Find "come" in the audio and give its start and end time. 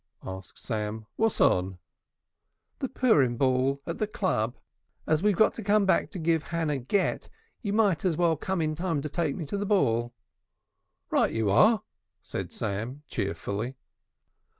5.63-5.85, 8.35-8.61